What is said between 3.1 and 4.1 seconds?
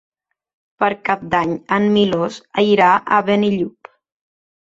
a Benillup.